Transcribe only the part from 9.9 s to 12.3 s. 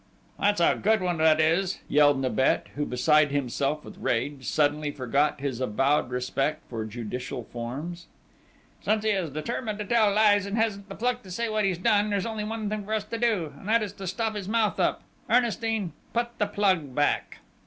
lies, and hasn't the pluck to say what he's done, there's